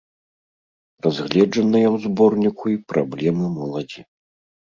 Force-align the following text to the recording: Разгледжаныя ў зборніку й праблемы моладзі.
Разгледжаныя 1.05 1.85
ў 1.95 2.05
зборніку 2.07 2.65
й 2.73 2.77
праблемы 2.93 3.45
моладзі. 3.59 4.01